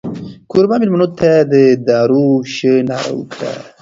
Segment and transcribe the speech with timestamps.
[0.51, 1.53] کوربه مېلمنو ته د
[1.87, 3.51] دارو شه ناره وکړه.